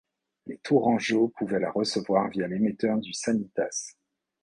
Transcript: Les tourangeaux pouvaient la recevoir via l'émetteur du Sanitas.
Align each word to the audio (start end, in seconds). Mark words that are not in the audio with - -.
Les 0.47 0.57
tourangeaux 0.57 1.27
pouvaient 1.37 1.59
la 1.59 1.69
recevoir 1.69 2.27
via 2.31 2.47
l'émetteur 2.47 2.97
du 2.97 3.13
Sanitas. 3.13 3.95